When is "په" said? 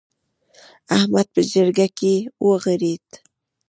1.33-1.41